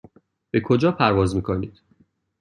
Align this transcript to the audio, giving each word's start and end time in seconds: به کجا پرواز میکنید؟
به 0.51 0.61
کجا 0.61 0.91
پرواز 0.91 1.35
میکنید؟ 1.35 1.81